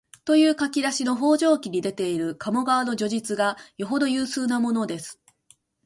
[0.25, 5.21] という書き出しの「方丈記」に出ている鴨川の叙述がよほど有数なものです